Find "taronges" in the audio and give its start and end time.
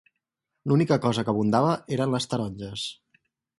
2.35-2.89